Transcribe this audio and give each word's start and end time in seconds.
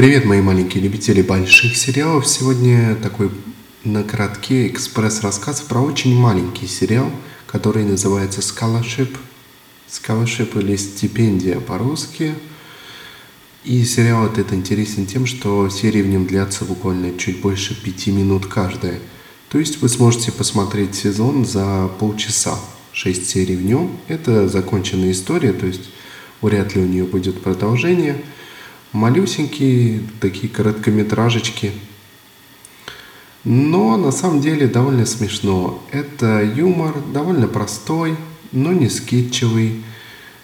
Привет, 0.00 0.24
мои 0.24 0.40
маленькие 0.40 0.82
любители 0.82 1.20
больших 1.20 1.76
сериалов. 1.76 2.26
Сегодня 2.26 2.96
такой 3.02 3.30
на 3.84 4.02
коротке 4.02 4.66
экспресс-рассказ 4.66 5.60
про 5.60 5.80
очень 5.80 6.18
маленький 6.18 6.66
сериал, 6.66 7.10
который 7.46 7.84
называется 7.84 8.40
Scholarship. 8.40 9.14
Scholarship 9.90 10.58
или 10.58 10.74
стипендия 10.76 11.60
по-русски. 11.60 12.34
И 13.62 13.84
сериал 13.84 14.24
этот 14.24 14.54
интересен 14.54 15.04
тем, 15.04 15.26
что 15.26 15.68
серии 15.68 16.00
в 16.00 16.08
нем 16.08 16.26
длятся 16.26 16.64
буквально 16.64 17.18
чуть 17.18 17.42
больше 17.42 17.78
пяти 17.78 18.10
минут 18.10 18.46
каждая. 18.46 19.00
То 19.50 19.58
есть 19.58 19.82
вы 19.82 19.90
сможете 19.90 20.32
посмотреть 20.32 20.94
сезон 20.94 21.44
за 21.44 21.90
полчаса. 21.98 22.58
Шесть 22.94 23.28
серий 23.28 23.56
в 23.56 23.66
нем. 23.66 23.98
Это 24.08 24.48
законченная 24.48 25.12
история, 25.12 25.52
то 25.52 25.66
есть 25.66 25.90
вряд 26.40 26.74
ли 26.74 26.80
у 26.80 26.86
нее 26.86 27.04
будет 27.04 27.42
продолжение– 27.42 28.16
малюсенькие 28.92 30.02
такие 30.20 30.48
короткометражечки. 30.48 31.72
Но 33.44 33.96
на 33.96 34.12
самом 34.12 34.40
деле 34.40 34.66
довольно 34.66 35.06
смешно. 35.06 35.82
Это 35.90 36.42
юмор 36.42 36.94
довольно 37.12 37.48
простой, 37.48 38.16
но 38.52 38.72
не 38.72 38.88
скетчевый. 38.88 39.82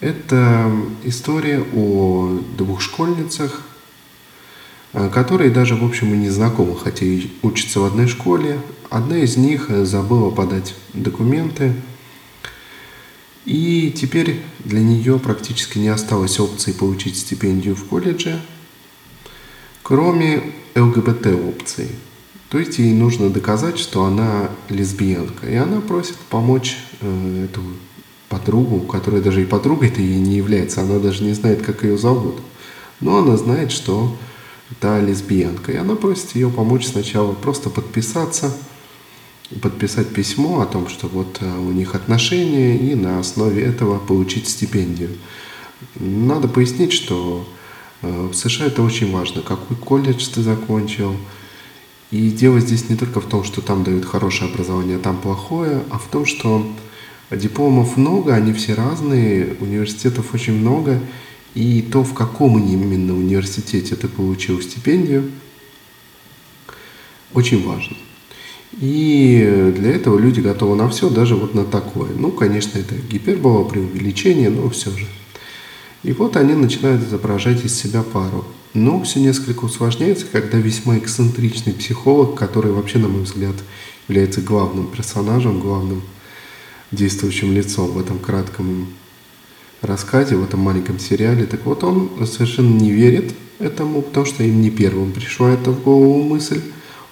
Это 0.00 0.70
история 1.04 1.64
о 1.74 2.40
двух 2.56 2.80
школьницах, 2.80 3.62
э, 4.92 5.10
которые 5.12 5.50
даже, 5.50 5.74
в 5.74 5.84
общем, 5.84 6.14
и 6.14 6.16
не 6.16 6.30
знакомы, 6.30 6.76
хотя 6.76 7.04
и 7.04 7.26
учатся 7.42 7.80
в 7.80 7.84
одной 7.84 8.06
школе. 8.06 8.60
Одна 8.90 9.18
из 9.18 9.36
них 9.36 9.68
забыла 9.68 10.30
подать 10.30 10.74
документы– 10.94 11.74
и 13.48 13.90
теперь 13.90 14.42
для 14.58 14.80
нее 14.80 15.18
практически 15.18 15.78
не 15.78 15.88
осталось 15.88 16.38
опции 16.38 16.72
получить 16.72 17.16
стипендию 17.16 17.74
в 17.74 17.86
колледже, 17.86 18.42
кроме 19.82 20.42
ЛГБТ 20.76 21.28
опции. 21.28 21.88
То 22.50 22.58
есть 22.58 22.78
ей 22.78 22.92
нужно 22.92 23.30
доказать, 23.30 23.78
что 23.78 24.04
она 24.04 24.50
лесбиянка. 24.68 25.46
И 25.46 25.54
она 25.54 25.80
просит 25.80 26.16
помочь 26.28 26.76
э, 27.00 27.46
эту 27.46 27.62
подругу, 28.28 28.80
которая 28.80 29.22
даже 29.22 29.42
и 29.42 29.46
подругой-то 29.46 30.02
ей 30.02 30.18
не 30.18 30.36
является, 30.36 30.82
она 30.82 30.98
даже 30.98 31.24
не 31.24 31.32
знает, 31.32 31.62
как 31.62 31.84
ее 31.84 31.96
зовут. 31.96 32.42
Но 33.00 33.16
она 33.16 33.38
знает, 33.38 33.72
что 33.72 34.14
та 34.78 35.00
лесбиянка. 35.00 35.72
И 35.72 35.76
она 35.76 35.94
просит 35.94 36.34
ее 36.34 36.50
помочь 36.50 36.86
сначала 36.86 37.32
просто 37.32 37.70
подписаться– 37.70 38.54
подписать 39.62 40.08
письмо 40.12 40.60
о 40.60 40.66
том, 40.66 40.88
что 40.88 41.08
вот 41.08 41.38
э, 41.40 41.58
у 41.58 41.72
них 41.72 41.94
отношения, 41.94 42.76
и 42.76 42.94
на 42.94 43.18
основе 43.18 43.62
этого 43.62 43.98
получить 43.98 44.48
стипендию. 44.48 45.10
Надо 45.94 46.48
пояснить, 46.48 46.92
что 46.92 47.48
э, 48.02 48.28
в 48.30 48.34
США 48.34 48.66
это 48.66 48.82
очень 48.82 49.10
важно, 49.10 49.42
какой 49.42 49.76
колледж 49.76 50.26
ты 50.28 50.42
закончил. 50.42 51.16
И 52.10 52.30
дело 52.30 52.60
здесь 52.60 52.88
не 52.88 52.96
только 52.96 53.20
в 53.20 53.26
том, 53.26 53.44
что 53.44 53.60
там 53.60 53.84
дают 53.84 54.04
хорошее 54.04 54.50
образование, 54.50 54.96
а 54.96 55.00
там 55.00 55.18
плохое, 55.18 55.82
а 55.90 55.98
в 55.98 56.06
том, 56.08 56.24
что 56.26 56.66
дипломов 57.30 57.96
много, 57.96 58.34
они 58.34 58.52
все 58.52 58.74
разные, 58.74 59.56
университетов 59.60 60.32
очень 60.34 60.54
много, 60.54 61.00
и 61.54 61.82
то, 61.82 62.04
в 62.04 62.14
каком 62.14 62.58
именно 62.62 63.14
университете 63.14 63.96
ты 63.96 64.08
получил 64.08 64.60
стипендию, 64.62 65.30
очень 67.34 67.66
важно. 67.66 67.96
И 68.72 69.72
для 69.76 69.92
этого 69.92 70.18
люди 70.18 70.40
готовы 70.40 70.76
на 70.76 70.88
все, 70.88 71.08
даже 71.08 71.34
вот 71.36 71.54
на 71.54 71.64
такое. 71.64 72.10
Ну, 72.14 72.30
конечно, 72.30 72.78
это 72.78 72.94
гипербола, 72.94 73.64
преувеличение, 73.64 74.50
но 74.50 74.68
все 74.68 74.90
же. 74.90 75.06
И 76.02 76.12
вот 76.12 76.36
они 76.36 76.54
начинают 76.54 77.02
изображать 77.02 77.64
из 77.64 77.74
себя 77.74 78.02
пару. 78.02 78.44
Но 78.74 79.02
все 79.02 79.20
несколько 79.20 79.64
усложняется, 79.64 80.26
когда 80.30 80.58
весьма 80.58 80.98
эксцентричный 80.98 81.72
психолог, 81.72 82.34
который 82.34 82.70
вообще, 82.70 82.98
на 82.98 83.08
мой 83.08 83.22
взгляд, 83.22 83.54
является 84.06 84.42
главным 84.42 84.86
персонажем, 84.88 85.60
главным 85.60 86.02
действующим 86.92 87.52
лицом 87.52 87.90
в 87.90 87.98
этом 87.98 88.18
кратком 88.18 88.88
рассказе, 89.80 90.36
в 90.36 90.44
этом 90.44 90.60
маленьком 90.60 90.98
сериале. 90.98 91.46
Так 91.46 91.64
вот, 91.64 91.82
он 91.82 92.10
совершенно 92.26 92.74
не 92.74 92.90
верит 92.90 93.32
этому, 93.58 94.02
потому 94.02 94.26
что 94.26 94.44
им 94.44 94.60
не 94.60 94.70
первым 94.70 95.12
пришла 95.12 95.50
эта 95.50 95.70
в 95.70 95.82
голову 95.82 96.22
мысль. 96.22 96.60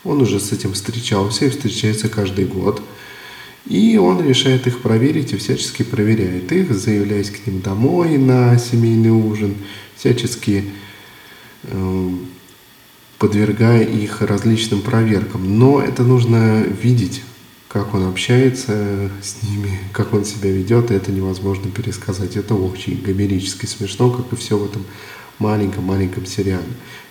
Он 0.07 0.23
уже 0.23 0.39
с 0.39 0.53
этим 0.53 0.73
встречался 0.73 1.47
и 1.47 1.51
встречается 1.51 2.09
каждый 2.09 2.45
год. 2.45 2.81
И 3.67 3.97
он 3.97 4.25
решает 4.25 4.67
их 4.69 4.81
проверить 4.81 5.33
и 5.33 5.37
всячески 5.37 5.83
проверяет 5.83 6.53
их, 6.53 6.73
заявляясь 6.73 7.31
к 7.31 7.47
ним 7.47 7.61
домой 7.61 8.17
на 8.17 8.57
семейный 8.59 9.11
ужин, 9.11 9.57
всячески 9.97 10.65
э, 11.65 12.11
подвергая 13.19 13.83
их 13.83 14.23
различным 14.23 14.83
проверкам. 14.83 15.59
Но 15.59 15.83
это 15.83 16.05
нужно 16.05 16.63
видеть, 16.63 17.23
как 17.69 17.93
он 17.95 18.09
общается 18.09 19.11
с 19.21 19.43
ними, 19.43 19.81
как 19.93 20.15
он 20.15 20.25
себя 20.25 20.53
ведет, 20.53 20.93
и 20.93 20.95
это 20.95 21.11
невозможно 21.11 21.69
пересказать. 21.69 22.37
Это 22.37 22.55
очень 22.55 23.03
гомерически 23.03 23.67
смешно, 23.67 24.11
как 24.11 24.33
и 24.33 24.37
все 24.37 24.57
в 24.57 24.65
этом 24.65 24.85
маленьком-маленьком 25.41 26.25
сериале. 26.25 26.63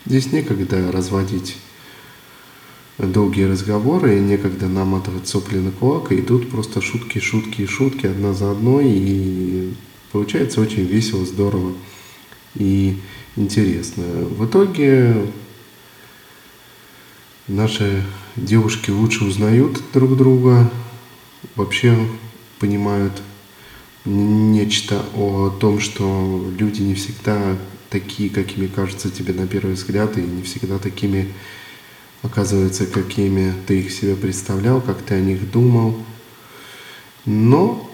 Здесь 0.05 0.31
некогда 0.31 0.89
разводить 0.89 1.57
долгие 2.97 3.44
разговоры, 3.44 4.17
и 4.17 4.22
некогда 4.22 4.67
наматывать 4.67 5.28
сопли 5.28 5.57
на 5.57 5.72
кулак, 5.72 6.11
и 6.11 6.22
тут 6.22 6.50
просто 6.50 6.81
шутки, 6.81 7.19
шутки 7.19 7.66
шутки 7.66 8.06
одна 8.06 8.33
за 8.33 8.51
одной, 8.51 8.85
и 8.88 9.73
получается 10.11 10.61
очень 10.61 10.85
весело, 10.85 11.25
здорово 11.25 11.73
и 12.55 12.97
интересно. 13.35 14.03
В 14.03 14.45
итоге 14.45 15.28
наши 17.47 18.03
девушки 18.35 18.91
лучше 18.91 19.25
узнают 19.25 19.81
друг 19.94 20.16
друга, 20.16 20.72
вообще 21.55 21.97
понимают 22.59 23.22
нечто 24.05 25.03
о 25.16 25.50
том, 25.50 25.79
что 25.79 26.50
люди 26.57 26.81
не 26.81 26.95
всегда 26.95 27.57
такие, 27.89 28.29
какими 28.29 28.67
кажутся 28.67 29.09
тебе 29.09 29.34
на 29.34 29.47
первый 29.47 29.73
взгляд, 29.73 30.17
и 30.17 30.22
не 30.22 30.44
всегда 30.44 30.79
такими 30.79 31.34
оказывается, 32.25 32.86
какими 32.86 33.53
ты 33.68 33.80
их 33.80 33.91
себе 33.91 34.16
представлял, 34.16 34.81
как 34.81 35.02
ты 35.02 35.16
о 35.16 35.22
них 35.22 35.52
думал. 35.52 35.96
Но 37.25 37.90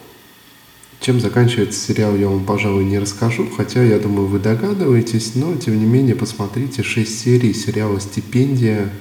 чем 1.00 1.20
заканчивается 1.20 1.80
сериал, 1.80 2.16
я 2.16 2.30
вам, 2.30 2.46
пожалуй, 2.46 2.86
не 2.86 3.00
расскажу, 3.00 3.50
хотя, 3.50 3.84
я 3.84 4.00
думаю, 4.00 4.28
вы 4.28 4.40
догадываетесь, 4.40 5.36
но, 5.36 5.56
тем 5.56 5.80
не 5.80 5.86
менее, 5.86 6.16
посмотрите 6.16 6.84
6 6.84 7.20
серий 7.20 7.54
сериала 7.54 8.00
«Стипендия», 8.00 8.92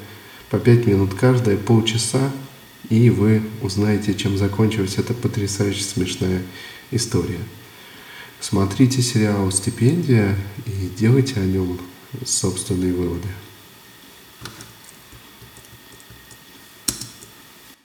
по 0.51 0.59
5 0.59 0.87
минут 0.87 1.15
каждая, 1.15 1.57
полчаса, 1.57 2.33
и 2.89 3.09
вы 3.09 3.43
узнаете, 3.63 4.15
чем 4.15 4.37
закончилась 4.37 4.97
эта 4.99 5.15
потрясающе 5.15 5.85
смешная 5.85 6.43
история. 6.91 7.39
Смотрите 8.41 9.03
сериал 9.03 9.53
«Стипендия» 9.53 10.37
и 10.67 10.91
делайте 10.99 11.39
о 11.39 11.45
нем 11.45 11.79
собственные 12.25 12.95
выводы. 12.95 13.29